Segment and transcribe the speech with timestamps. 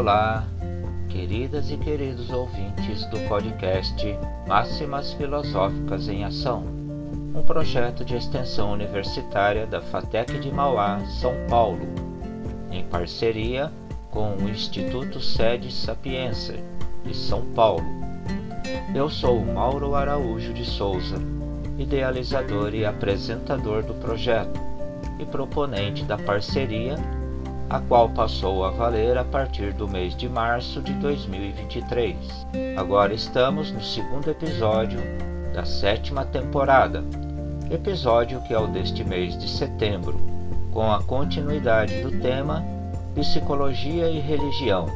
[0.00, 0.48] Olá,
[1.10, 4.02] queridas e queridos ouvintes do podcast
[4.48, 6.64] Máximas Filosóficas em Ação,
[7.34, 11.86] um projeto de extensão universitária da FATEC de Mauá, São Paulo,
[12.70, 13.70] em parceria
[14.10, 16.54] com o Instituto Sede Sapienza,
[17.04, 17.84] de São Paulo.
[18.94, 21.18] Eu sou Mauro Araújo de Souza,
[21.78, 24.58] idealizador e apresentador do projeto
[25.18, 26.96] e proponente da parceria
[27.70, 32.16] a qual passou a valer a partir do mês de março de 2023.
[32.76, 34.98] Agora estamos no segundo episódio
[35.54, 37.04] da sétima temporada,
[37.70, 40.18] episódio que é o deste mês de setembro,
[40.72, 42.64] com a continuidade do tema
[43.14, 44.86] Psicologia e Religião,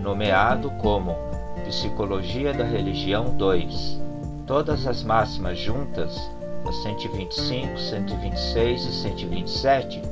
[0.00, 1.16] nomeado como
[1.64, 4.00] Psicologia da Religião 2.
[4.46, 6.30] Todas as máximas juntas,
[6.68, 10.11] as 125, 126 e 127,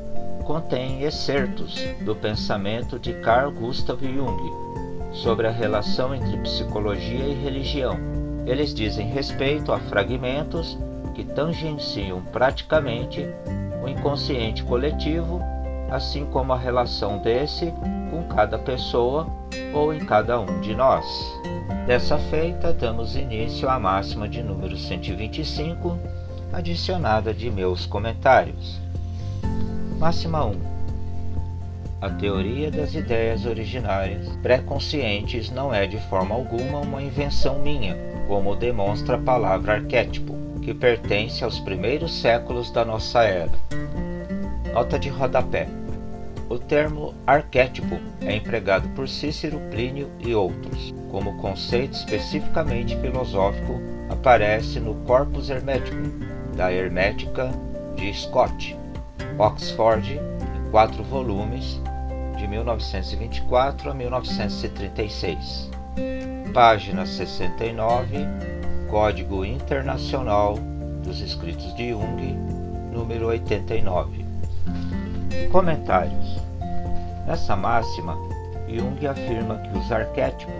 [0.50, 4.52] contém excertos do pensamento de Carl Gustav Jung
[5.12, 7.96] sobre a relação entre psicologia e religião.
[8.44, 10.76] Eles dizem respeito a fragmentos
[11.14, 13.24] que tangenciam praticamente
[13.80, 15.40] o inconsciente coletivo,
[15.88, 17.72] assim como a relação desse
[18.10, 19.28] com cada pessoa
[19.72, 21.06] ou em cada um de nós.
[21.86, 25.96] Dessa feita, damos início à máxima de número 125,
[26.52, 28.89] adicionada de meus comentários.
[30.00, 30.54] Máxima 1.
[32.00, 37.94] A teoria das ideias originárias pré-conscientes não é de forma alguma uma invenção minha,
[38.26, 43.52] como demonstra a palavra arquétipo, que pertence aos primeiros séculos da nossa era.
[44.72, 45.68] Nota de rodapé.
[46.48, 50.94] O termo arquétipo é empregado por Cícero, Plínio e outros.
[51.10, 53.78] Como conceito especificamente filosófico,
[54.08, 56.10] aparece no Corpus Hermeticum,
[56.56, 57.50] da Hermética
[57.96, 58.80] de Scott,
[59.38, 61.80] Oxford, em quatro volumes,
[62.36, 65.70] de 1924 a 1936.
[66.54, 68.26] Página 69,
[68.88, 70.58] Código Internacional
[71.04, 72.34] dos Escritos de Jung,
[72.92, 74.24] número 89.
[75.52, 76.38] Comentários.
[77.26, 78.16] Nessa máxima,
[78.68, 80.54] Jung afirma que os arquétipos,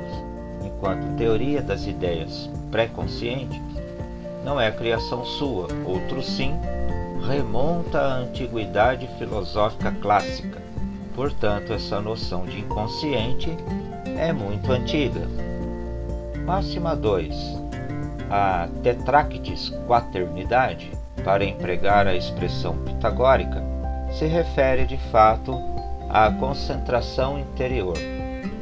[0.64, 3.60] enquanto teoria das ideias pré-conscientes,
[4.44, 6.54] não é criação sua, outro sim,
[7.26, 10.60] remonta à antiguidade filosófica clássica.
[11.14, 13.54] Portanto, essa noção de inconsciente
[14.18, 15.26] é muito antiga.
[16.44, 17.34] Máxima 2.
[18.30, 20.90] A tetractis quaternidade,
[21.24, 23.62] para empregar a expressão pitagórica,
[24.12, 25.54] se refere de fato
[26.08, 27.96] à concentração interior.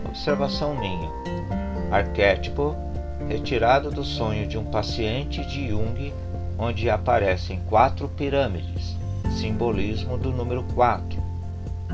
[0.06, 1.10] Observação minha.
[1.90, 2.76] Arquétipo
[3.28, 6.12] retirado do sonho de um paciente de Jung
[6.58, 8.96] onde aparecem quatro pirâmides,
[9.30, 11.22] simbolismo do número 4.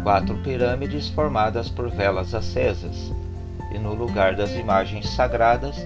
[0.03, 3.13] Quatro pirâmides formadas por velas acesas,
[3.71, 5.77] e no lugar das imagens sagradas,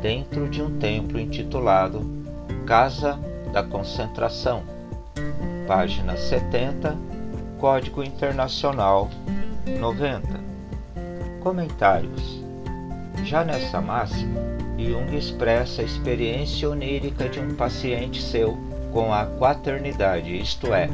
[0.00, 2.00] dentro de um templo intitulado
[2.66, 3.18] Casa
[3.52, 4.62] da Concentração.
[5.66, 6.96] Página 70,
[7.58, 9.10] Código Internacional
[9.78, 10.40] 90.
[11.40, 12.42] Comentários.
[13.24, 14.40] Já nessa máxima,
[14.90, 18.56] Jung expressa a experiência onírica de um paciente seu
[18.92, 20.88] com a quaternidade, isto é,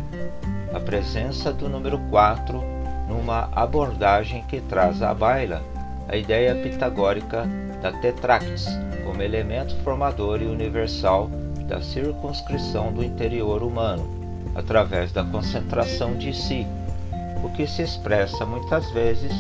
[0.73, 2.63] a presença do número 4
[3.09, 5.63] numa abordagem que traz à baila
[6.09, 7.47] a ideia pitagórica
[7.83, 8.67] da tetrax
[9.05, 11.31] como elemento formador e universal
[11.67, 14.09] da circunscrição do interior humano,
[14.55, 16.67] através da concentração de si,
[17.43, 19.33] o que se expressa muitas vezes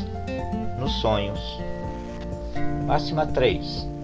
[0.78, 1.40] nos sonhos.
[2.86, 3.97] Máxima 3.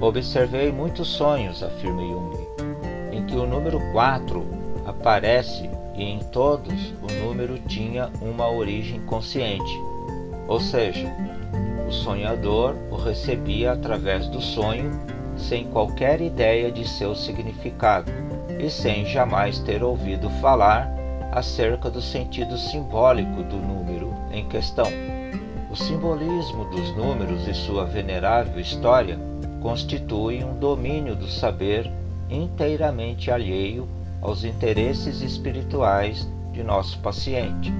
[0.00, 2.36] Observei muitos sonhos, afirma Jung,
[3.10, 4.46] em que o número 4
[4.84, 9.80] aparece e em todos o número tinha uma origem consciente,
[10.46, 11.10] ou seja,
[11.88, 14.90] o sonhador o recebia através do sonho
[15.36, 18.12] sem qualquer ideia de seu significado
[18.58, 20.90] e sem jamais ter ouvido falar
[21.32, 24.88] acerca do sentido simbólico do número em questão.
[25.70, 29.18] O simbolismo dos números e sua venerável história
[29.66, 31.90] constitui um domínio do saber
[32.30, 33.88] inteiramente alheio
[34.22, 37.74] aos interesses espirituais de nosso paciente.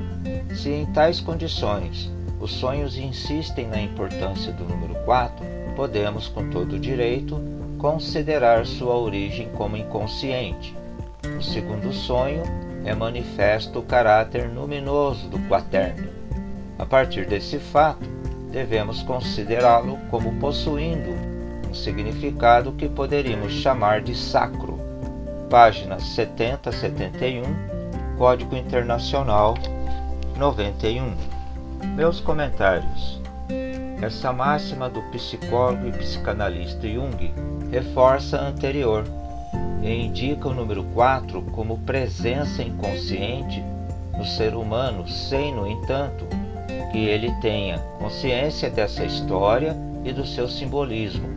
[0.52, 2.10] Se em tais condições
[2.40, 5.46] os sonhos insistem na importância do número 4,
[5.76, 7.40] podemos, com todo direito,
[7.78, 10.76] considerar sua origem como inconsciente.
[11.38, 12.42] O segundo sonho
[12.84, 16.08] é manifesto o caráter luminoso do quaterno.
[16.80, 18.04] A partir desse fato,
[18.50, 21.25] devemos considerá-lo como possuindo
[21.74, 24.78] significado que poderíamos chamar de sacro.
[25.48, 27.42] Página 70 71,
[28.18, 29.54] Código Internacional
[30.36, 31.14] 91.
[31.94, 33.20] Meus comentários.
[34.02, 37.32] Essa máxima do psicólogo e psicanalista Jung
[37.70, 39.04] reforça a anterior
[39.82, 43.64] e indica o número 4 como presença inconsciente
[44.16, 46.26] no ser humano, sem, no entanto,
[46.90, 51.28] que ele tenha consciência dessa história e do seu simbolismo,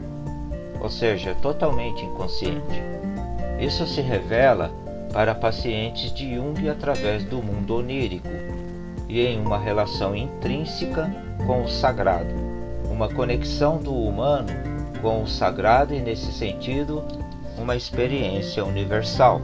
[0.80, 2.81] ou seja, totalmente inconsciente.
[3.60, 4.72] Isso se revela
[5.12, 8.28] para pacientes de Jung através do mundo onírico
[9.08, 11.12] e em uma relação intrínseca
[11.46, 12.34] com o sagrado,
[12.90, 14.50] uma conexão do humano
[15.02, 17.04] com o sagrado e, nesse sentido,
[17.58, 19.42] uma experiência universal.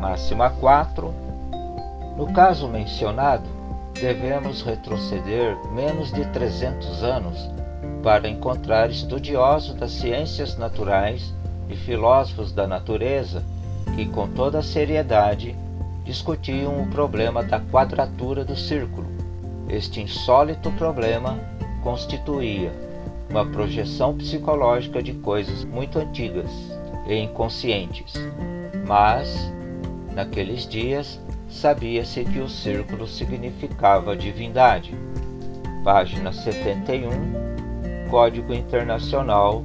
[0.00, 1.14] Máxima 4.
[2.16, 3.44] No caso mencionado,
[3.94, 7.50] devemos retroceder menos de 300 anos
[8.04, 11.32] para encontrar estudiosos das ciências naturais
[11.70, 13.42] e filósofos da natureza
[13.96, 15.56] que, com toda seriedade,
[16.04, 19.06] discutiam o problema da quadratura do círculo.
[19.70, 21.40] Este insólito problema
[21.82, 22.70] constituía
[23.30, 26.50] uma projeção psicológica de coisas muito antigas
[27.06, 28.12] e inconscientes.
[28.86, 29.50] Mas,
[30.12, 31.18] naqueles dias,
[31.48, 34.94] sabia-se que o círculo significava divindade.
[35.82, 37.43] Página 71,
[38.14, 39.64] Código Internacional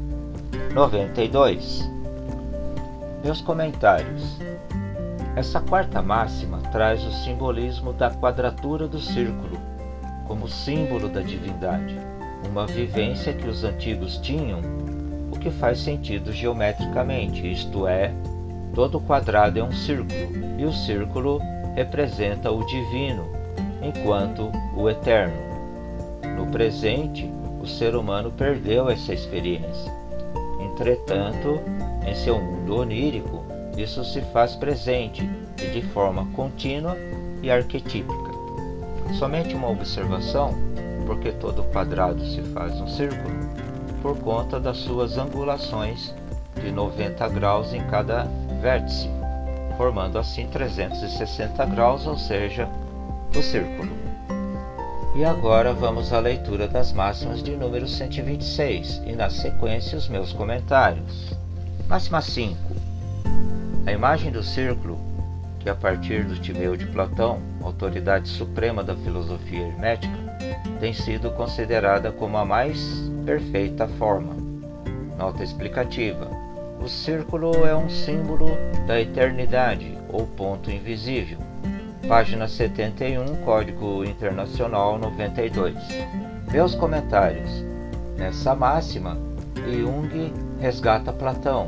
[0.74, 1.88] 92.
[3.24, 4.40] Meus comentários.
[5.36, 9.56] Essa quarta máxima traz o simbolismo da quadratura do círculo,
[10.28, 11.96] como símbolo da divindade,
[12.50, 14.62] uma vivência que os antigos tinham,
[15.32, 18.12] o que faz sentido geometricamente, isto é,
[18.74, 20.10] todo quadrado é um círculo,
[20.58, 21.40] e o círculo
[21.76, 23.30] representa o divino,
[23.84, 25.38] enquanto o eterno.
[26.36, 27.32] No presente,
[27.62, 29.92] o ser humano perdeu essa experiência.
[30.60, 31.60] Entretanto,
[32.06, 33.44] em seu mundo onírico,
[33.78, 35.30] isso se faz presente
[35.62, 36.98] e de forma contínua
[37.42, 38.30] e arquetípica.
[39.18, 40.54] Somente uma observação,
[41.06, 43.36] porque todo quadrado se faz um círculo,
[44.02, 46.14] por conta das suas angulações
[46.56, 48.28] de 90 graus em cada
[48.62, 49.10] vértice
[49.80, 52.68] formando assim 360 graus, ou seja,
[53.34, 53.90] o círculo.
[55.16, 60.32] E agora vamos à leitura das máximas de número 126 e na sequência os meus
[60.32, 61.34] comentários.
[61.88, 62.58] Máxima 5.
[63.86, 65.00] A imagem do círculo,
[65.60, 70.18] que a partir do Timeu de Platão, autoridade suprema da filosofia hermética,
[70.80, 72.80] tem sido considerada como a mais
[73.26, 74.36] perfeita forma.
[75.18, 76.40] Nota explicativa
[76.82, 78.48] o círculo é um símbolo
[78.88, 81.49] da eternidade ou ponto invisível.
[82.08, 85.76] Página 71, Código Internacional 92.
[86.52, 87.64] Meus comentários.
[88.18, 89.18] Nessa máxima,
[89.56, 91.68] Jung resgata Platão,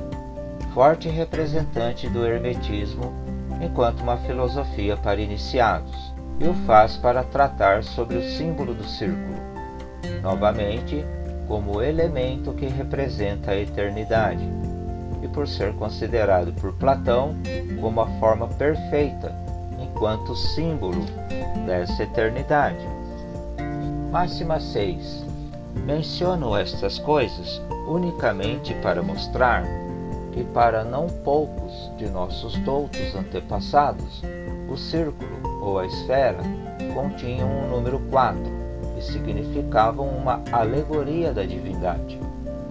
[0.74, 3.14] forte representante do hermetismo,
[3.62, 9.38] enquanto uma filosofia para iniciados, e o faz para tratar sobre o símbolo do círculo,
[10.24, 11.06] novamente
[11.48, 14.48] como elemento que representa a eternidade
[15.22, 17.36] e por ser considerado por Platão
[17.80, 19.36] como a forma perfeita,
[20.02, 21.06] enquanto símbolo
[21.68, 22.84] dessa eternidade.
[24.12, 25.24] Máxima 6.
[25.86, 29.64] Menciono estas coisas unicamente para mostrar
[30.32, 34.24] que para não poucos de nossos doutos antepassados,
[34.68, 36.40] o círculo ou a esfera
[36.96, 38.42] continham um número 4
[38.98, 42.20] e significavam uma alegoria da divindade.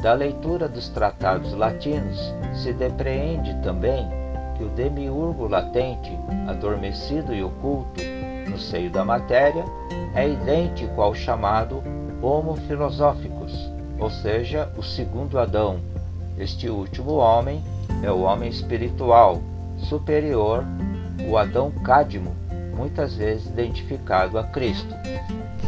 [0.03, 4.20] Da leitura dos tratados latinos se depreende também
[4.61, 6.11] que o demiurgo latente,
[6.47, 8.03] adormecido e oculto
[8.47, 9.65] no seio da matéria,
[10.15, 11.83] é idêntico ao chamado
[12.21, 15.81] Homo philosophicus, ou seja, o segundo Adão.
[16.37, 17.65] Este último homem
[18.03, 19.41] é o homem espiritual,
[19.79, 20.63] superior,
[21.27, 22.37] o Adão Cádimo,
[22.77, 24.95] muitas vezes identificado a Cristo.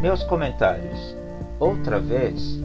[0.03, 1.17] Meus comentários.
[1.59, 2.61] Outra vez,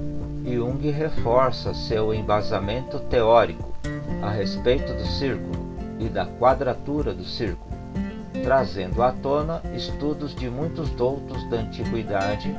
[0.45, 3.73] Jung reforça seu embasamento teórico
[4.21, 5.56] a respeito do círculo
[5.99, 7.75] e da quadratura do círculo,
[8.43, 12.55] trazendo à tona estudos de muitos doutos da antiguidade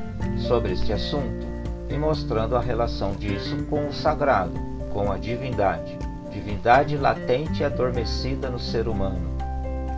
[0.47, 1.47] sobre este assunto
[1.89, 4.55] e mostrando a relação disso com o sagrado,
[4.93, 5.97] com a divindade,
[6.31, 9.37] divindade latente e adormecida no ser humano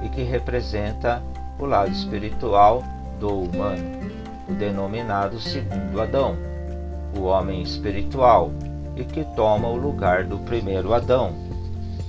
[0.05, 1.23] e que representa
[1.59, 2.83] o lado espiritual
[3.19, 4.01] do humano,
[4.49, 6.51] o denominado segundo Adão
[7.17, 8.51] o homem espiritual,
[8.97, 11.33] e que toma o lugar do primeiro Adão,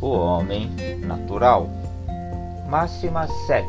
[0.02, 0.70] o homem
[1.06, 1.70] natural.
[2.68, 3.68] Máxima 7.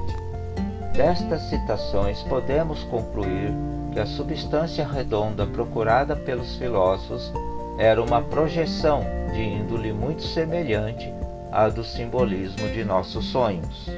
[0.97, 3.53] Destas citações podemos concluir
[3.93, 7.33] que a substância redonda procurada pelos filósofos
[7.79, 11.13] era uma projeção de índole muito semelhante
[11.51, 13.89] à do simbolismo de nossos sonhos.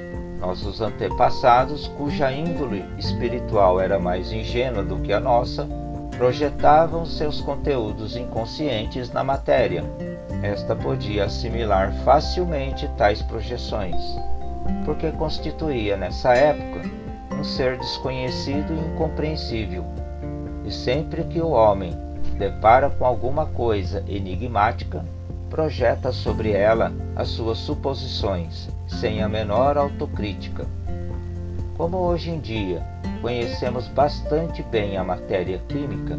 [0.41, 5.67] Nossos antepassados, cuja índole espiritual era mais ingênua do que a nossa,
[6.17, 9.85] projetavam seus conteúdos inconscientes na matéria.
[10.45, 13.97] Esta podia assimilar facilmente tais projeções,
[14.85, 16.83] porque constituía nessa época
[17.33, 19.87] um ser desconhecido e incompreensível.
[20.67, 21.97] E sempre que o homem
[22.37, 25.03] depara com alguma coisa enigmática,
[25.49, 30.67] projeta sobre ela as suas suposições, sem a menor autocrítica.
[31.75, 32.87] Como hoje em dia
[33.23, 36.19] conhecemos bastante bem a matéria química,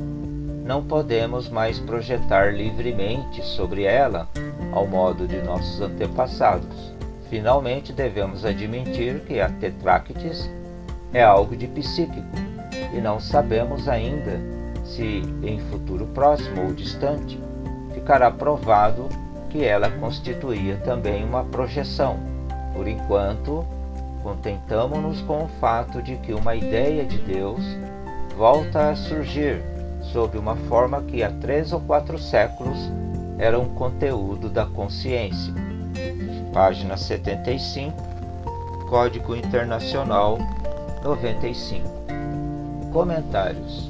[0.66, 4.28] não podemos mais projetar livremente sobre ela
[4.72, 6.92] ao modo de nossos antepassados.
[7.30, 10.50] Finalmente, devemos admitir que a Tetráquites
[11.14, 12.26] é algo de psíquico
[12.92, 14.42] e não sabemos ainda
[14.84, 17.40] se em futuro próximo ou distante
[17.94, 19.08] ficará provado
[19.52, 22.18] que ela constituía também uma projeção.
[22.74, 23.64] Por enquanto,
[24.24, 27.62] contentamos-nos com o fato de que uma ideia de Deus
[28.36, 29.75] volta a surgir
[30.12, 32.78] sob uma forma que há três ou quatro séculos
[33.38, 35.54] era um conteúdo da consciência.
[36.54, 37.96] Página 75,
[38.90, 40.38] Código Internacional
[41.04, 41.88] 95.
[42.94, 43.90] Comentários.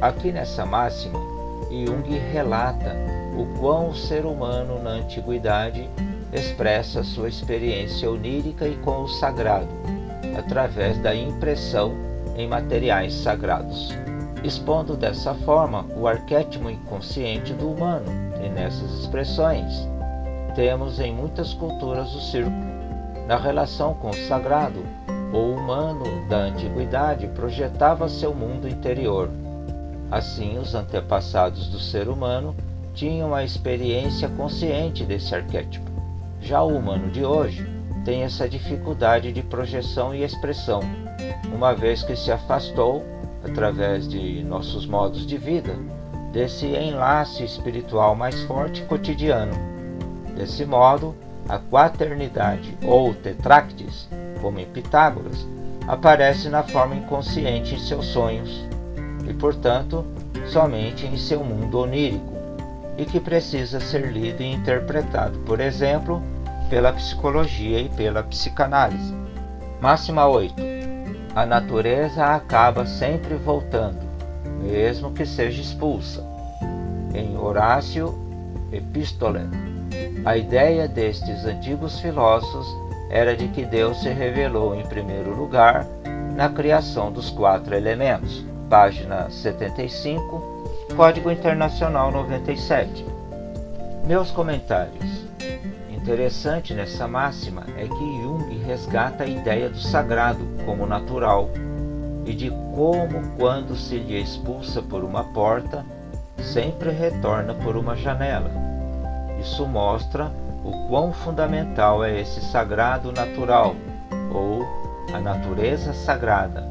[0.00, 1.18] Aqui nessa máxima,
[1.70, 2.94] Jung relata
[3.36, 5.88] o quão o ser humano na antiguidade
[6.32, 9.68] expressa sua experiência onírica e com o sagrado,
[10.36, 11.94] através da impressão
[12.36, 13.92] em materiais sagrados,
[14.44, 18.06] expondo dessa forma o arquétipo inconsciente do humano,
[18.44, 19.88] e nessas expressões
[20.54, 22.68] temos em muitas culturas o círculo,
[23.28, 24.82] na relação com o sagrado,
[25.34, 29.28] o humano da antiguidade projetava seu mundo interior.
[30.10, 32.56] Assim, os antepassados do ser humano
[32.94, 35.90] tinham a experiência consciente desse arquétipo.
[36.40, 37.70] Já o humano de hoje
[38.02, 40.80] tem essa dificuldade de projeção e expressão,
[41.54, 43.04] uma vez que se afastou,
[43.44, 45.74] através de nossos modos de vida,
[46.32, 49.54] desse enlace espiritual mais forte cotidiano.
[50.36, 51.14] Desse modo,
[51.48, 54.08] a quaternidade ou tetractis
[54.40, 55.46] como em Pitágoras,
[55.86, 58.64] aparece na forma inconsciente em seus sonhos
[59.28, 60.04] e, portanto,
[60.46, 62.38] somente em seu mundo onírico,
[62.96, 66.22] e que precisa ser lido e interpretado, por exemplo,
[66.68, 69.14] pela psicologia e pela psicanálise.
[69.80, 70.77] Máxima 8.
[71.38, 74.00] A natureza acaba sempre voltando,
[74.60, 76.20] mesmo que seja expulsa.
[77.14, 78.12] Em Horácio
[78.72, 79.48] Epístole,
[80.24, 82.66] a ideia destes antigos filósofos
[83.08, 85.86] era de que Deus se revelou em primeiro lugar
[86.34, 88.44] na criação dos quatro elementos.
[88.68, 90.42] Página 75,
[90.96, 93.06] Código Internacional 97.
[94.04, 95.27] Meus comentários.
[96.08, 101.50] Interessante nessa máxima é que Jung resgata a ideia do sagrado como natural
[102.24, 105.84] e de como, quando se lhe expulsa por uma porta,
[106.38, 108.50] sempre retorna por uma janela.
[109.38, 110.32] Isso mostra
[110.64, 113.76] o quão fundamental é esse sagrado natural,
[114.32, 114.66] ou
[115.12, 116.66] a natureza sagrada,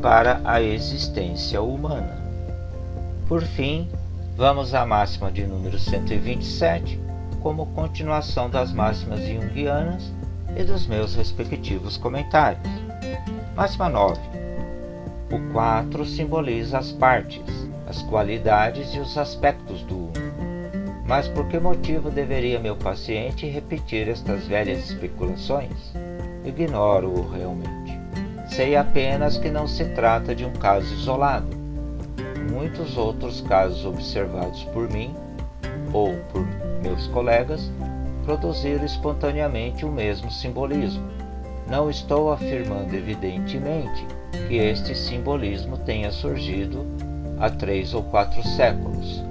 [0.00, 2.16] para a existência humana.
[3.28, 3.86] Por fim,
[4.34, 7.07] vamos à máxima de número 127,
[7.48, 10.12] como continuação das máximas junguianas
[10.54, 12.68] e dos meus respectivos comentários.
[13.56, 14.20] Máxima 9.
[15.32, 20.10] O 4 simboliza as partes, as qualidades e os aspectos do
[21.06, 25.94] mas por que motivo deveria meu paciente repetir estas velhas especulações?
[26.44, 27.98] Ignoro-o realmente.
[28.48, 31.48] Sei apenas que não se trata de um caso isolado.
[32.52, 35.14] Muitos outros casos observados por mim
[35.94, 37.70] ou por meus colegas
[38.24, 41.06] produziram espontaneamente o mesmo simbolismo.
[41.68, 44.06] Não estou afirmando, evidentemente,
[44.48, 46.86] que este simbolismo tenha surgido
[47.38, 49.22] há três ou quatro séculos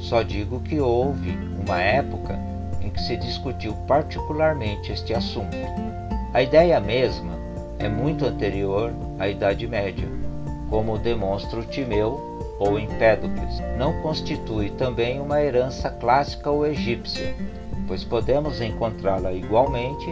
[0.00, 2.38] só digo que houve uma época
[2.80, 5.56] em que se discutiu particularmente este assunto.
[6.32, 7.34] A ideia mesma
[7.78, 10.08] é muito anterior à Idade Média,
[10.70, 12.29] como demonstra o Timeu
[12.60, 13.58] ou Empédocles.
[13.76, 17.34] Não constitui também uma herança clássica ou egípcia,
[17.88, 20.06] pois podemos encontrá-la igualmente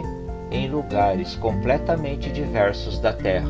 [0.51, 3.47] em lugares completamente diversos da Terra.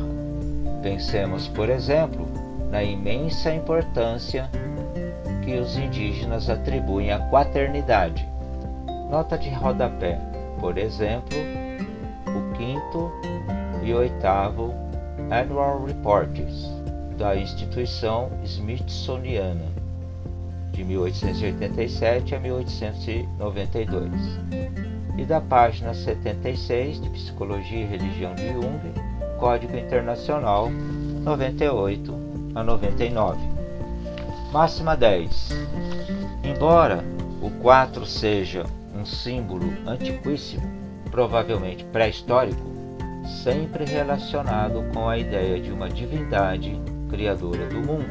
[0.82, 2.28] Pensemos, por exemplo,
[2.70, 4.48] na imensa importância
[5.42, 8.28] que os indígenas atribuem à quaternidade.
[9.10, 10.20] Nota de rodapé,
[10.60, 11.38] por exemplo,
[12.26, 13.10] o quinto
[13.82, 14.74] e oitavo
[15.30, 16.79] Annual Reports
[17.20, 19.66] da instituição Smithsoniana,
[20.72, 24.10] de 1887 a 1892,
[25.18, 28.80] e da página 76 de Psicologia e Religião de Jung,
[29.38, 32.14] Código Internacional 98
[32.54, 33.38] a 99.
[34.50, 35.50] Máxima 10.
[36.42, 37.04] Embora
[37.42, 38.64] o 4 seja
[38.98, 40.66] um símbolo antiquíssimo,
[41.10, 42.62] provavelmente pré-histórico,
[43.44, 46.80] sempre relacionado com a ideia de uma divindade
[47.10, 48.08] criadora do mundo,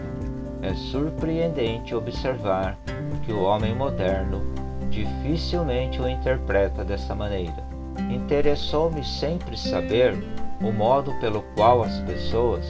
[0.62, 2.78] é surpreendente observar
[3.26, 4.42] que o homem moderno
[4.90, 7.64] dificilmente o interpreta dessa maneira.
[8.12, 10.14] Interessou-me sempre saber
[10.62, 12.66] o modo pelo qual as pessoas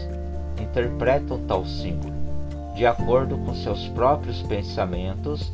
[0.62, 2.14] interpretam tal símbolo,
[2.76, 5.52] de acordo com seus próprios pensamentos,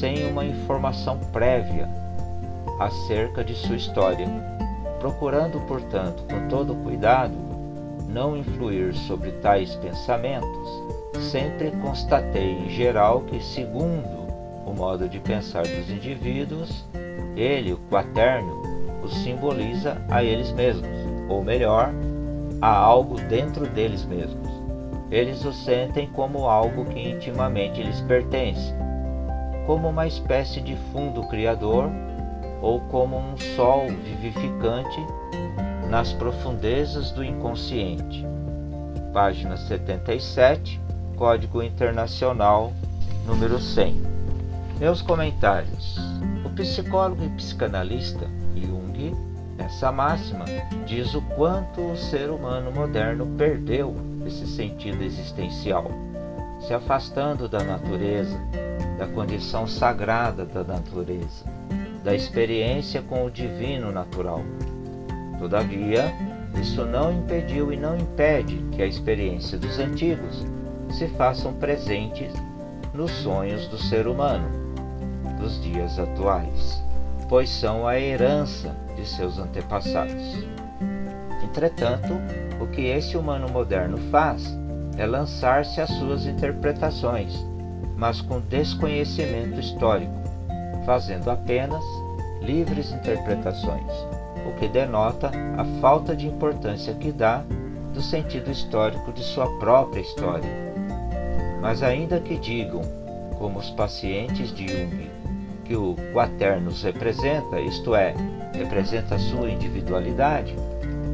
[0.00, 1.88] sem uma informação prévia
[2.80, 4.26] acerca de sua história,
[4.98, 7.45] procurando, portanto, com todo cuidado,
[8.16, 10.82] não influir sobre tais pensamentos,
[11.30, 14.26] sempre constatei em geral que, segundo
[14.64, 16.86] o modo de pensar dos indivíduos,
[17.36, 18.62] ele, o quaterno,
[19.02, 20.88] os simboliza a eles mesmos,
[21.28, 21.92] ou melhor,
[22.62, 24.48] a algo dentro deles mesmos.
[25.10, 28.74] Eles o sentem como algo que intimamente lhes pertence,
[29.66, 31.90] como uma espécie de fundo criador
[32.62, 35.04] ou como um sol vivificante
[35.90, 38.24] nas profundezas do inconsciente.
[39.12, 40.80] Página 77,
[41.16, 42.72] Código Internacional
[43.26, 44.02] número 100.
[44.78, 45.98] Meus comentários.
[46.44, 49.14] O psicólogo e psicanalista Jung,
[49.56, 50.44] nessa máxima,
[50.86, 55.90] diz o quanto o ser humano moderno perdeu esse sentido existencial,
[56.60, 58.38] se afastando da natureza,
[58.98, 61.44] da condição sagrada da natureza,
[62.04, 64.42] da experiência com o divino natural.
[65.38, 66.12] Todavia,
[66.60, 70.44] isso não impediu e não impede que a experiência dos antigos
[70.90, 72.32] se façam presentes
[72.94, 74.48] nos sonhos do ser humano
[75.38, 76.82] dos dias atuais,
[77.28, 80.46] pois são a herança de seus antepassados.
[81.44, 82.14] Entretanto,
[82.60, 84.56] o que esse humano moderno faz
[84.96, 87.34] é lançar-se às suas interpretações,
[87.96, 90.14] mas com desconhecimento histórico,
[90.86, 91.84] fazendo apenas
[92.40, 93.92] livres interpretações,
[94.58, 97.44] que denota a falta de importância que dá
[97.92, 100.50] do sentido histórico de sua própria história.
[101.60, 102.82] Mas ainda que digam,
[103.38, 105.10] como os pacientes de Jung,
[105.64, 108.14] que o Quaternos representa, isto é,
[108.52, 110.54] representa sua individualidade,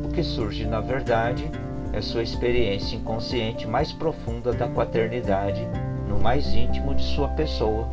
[0.05, 1.50] o que surge na verdade
[1.92, 5.66] é sua experiência inconsciente mais profunda da quaternidade
[6.09, 7.88] no mais íntimo de sua pessoa,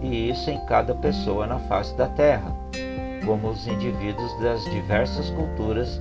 [0.00, 2.54] e isso em cada pessoa na face da Terra,
[3.26, 6.00] como os indivíduos das diversas culturas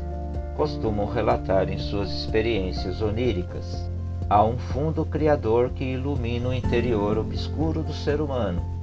[0.55, 3.89] costumam relatar em suas experiências oníricas.
[4.29, 8.75] Há um fundo criador que ilumina o interior obscuro do ser humano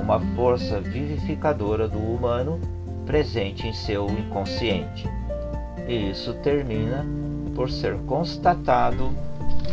[0.00, 2.60] uma força vivificadora do humano
[3.06, 5.08] presente em seu inconsciente.
[5.86, 7.04] E isso termina
[7.54, 9.10] por ser constatado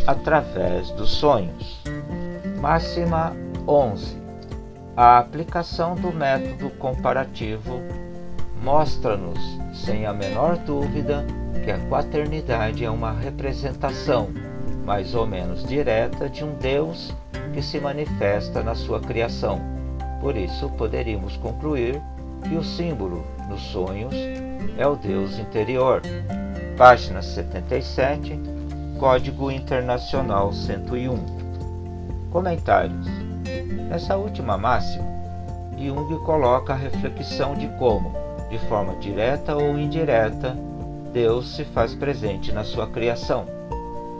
[0.06, 1.82] através dos sonhos.
[2.60, 3.36] Máxima
[3.68, 4.18] 11.
[4.96, 7.80] A aplicação do método comparativo
[8.62, 9.40] mostra-nos,
[9.74, 11.26] sem a menor dúvida,
[11.64, 14.30] que a quaternidade é uma representação,
[14.86, 17.14] mais ou menos direta, de um Deus
[17.54, 19.80] que se manifesta na sua criação
[20.20, 22.02] por isso, poderíamos concluir
[22.44, 24.14] que o símbolo nos sonhos
[24.78, 26.02] é o Deus interior.
[26.78, 28.38] Página 77,
[29.00, 31.18] Código Internacional 101.
[32.32, 33.08] Comentários.
[33.90, 35.06] Nessa última máxima,
[35.78, 38.14] Jung coloca a reflexão de como,
[38.50, 40.56] de forma direta ou indireta,
[41.14, 43.46] Deus se faz presente na sua criação.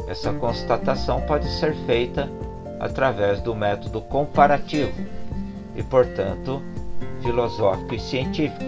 [0.08, 2.30] Essa constatação pode ser feita
[2.80, 4.94] através do método comparativo
[5.76, 6.62] e, portanto,
[7.22, 8.64] filosófico e científico,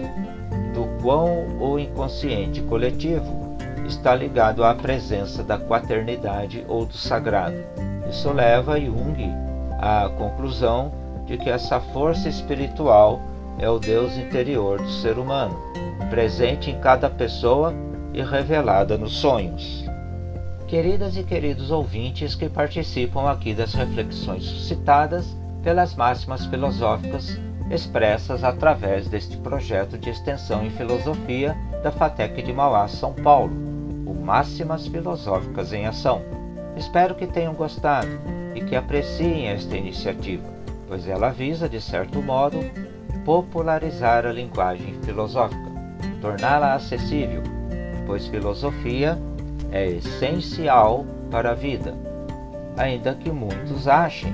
[0.74, 7.56] do quão o inconsciente coletivo está ligado à presença da quaternidade ou do sagrado.
[8.08, 9.16] Isso leva Jung
[9.80, 10.92] à conclusão
[11.26, 13.20] de que essa força espiritual
[13.58, 15.56] é o Deus interior do ser humano,
[16.10, 17.74] presente em cada pessoa
[18.12, 19.84] e revelada nos sonhos.
[20.66, 27.38] Queridas e queridos ouvintes que participam aqui das reflexões suscitadas pelas máximas filosóficas
[27.70, 33.52] expressas através deste projeto de extensão em filosofia da FATEC de Mauá, São Paulo,
[34.06, 36.22] o Máximas Filosóficas em Ação.
[36.76, 38.10] Espero que tenham gostado
[38.54, 40.44] e que apreciem esta iniciativa,
[40.86, 42.58] pois ela visa, de certo modo,
[43.24, 45.70] popularizar a linguagem filosófica,
[46.20, 47.42] torná-la acessível,
[48.06, 49.18] pois filosofia
[49.70, 51.94] é essencial para a vida,
[52.76, 54.32] ainda que muitos achem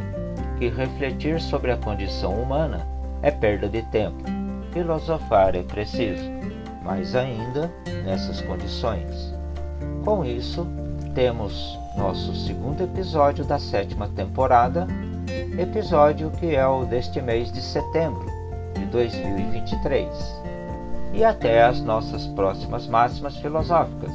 [0.59, 2.87] que refletir sobre a condição humana
[3.22, 4.24] é perda de tempo.
[4.72, 6.31] Filosofar é preciso,
[6.83, 7.72] mais ainda
[8.05, 9.35] nessas condições.
[10.05, 10.66] Com isso,
[11.14, 14.87] temos nosso segundo episódio da sétima temporada
[15.59, 18.38] episódio que é o deste mês de setembro
[18.78, 20.08] de 2023.
[21.12, 24.12] E até as nossas próximas máximas filosóficas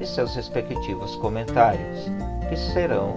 [0.00, 2.06] e seus respectivos comentários,
[2.48, 3.14] que serão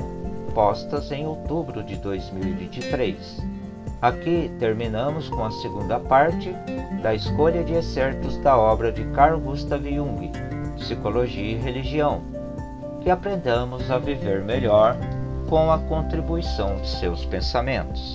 [0.53, 3.41] postas em outubro de 2023.
[4.01, 6.53] Aqui terminamos com a segunda parte
[7.01, 10.29] da escolha de excertos da obra de Carl Gustav Jung,
[10.75, 12.21] Psicologia e Religião,
[13.01, 14.97] que aprendamos a viver melhor
[15.47, 18.13] com a contribuição de seus pensamentos.